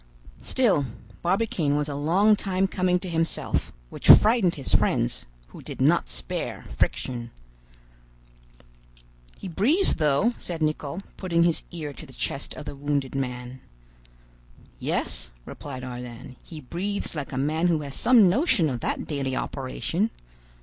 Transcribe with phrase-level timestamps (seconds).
[0.41, 0.87] Still,
[1.21, 6.09] Barbicane was a long time coming to himself, which frightened his friends, who did not
[6.09, 7.29] spare friction.
[9.37, 13.61] "He breathes though," said Nicholl, putting his ear to the chest of the wounded man.
[14.79, 19.35] "Yes," replied Ardan, "he breathes like a man who has some notion of that daily
[19.35, 20.09] operation.